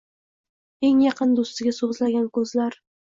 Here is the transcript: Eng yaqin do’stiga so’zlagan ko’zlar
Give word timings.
Eng 0.89 1.03
yaqin 1.07 1.35
do’stiga 1.41 1.75
so’zlagan 1.81 2.29
ko’zlar 2.39 2.81